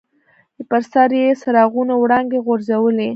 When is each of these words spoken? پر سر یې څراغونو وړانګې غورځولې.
پر 0.69 0.81
سر 0.91 1.09
یې 1.19 1.27
څراغونو 1.41 1.93
وړانګې 1.99 2.39
غورځولې. 2.45 3.09